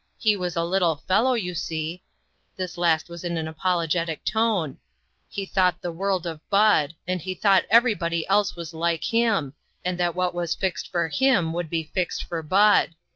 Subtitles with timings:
[0.17, 2.01] He was a little fellow, you see"
[2.55, 4.79] this last was in an apologetic tone
[5.29, 9.53] "he thought the world of Bud, and he thought everybody else was like him,
[9.85, 12.95] and that what was fixed for him would be fixed for Bud.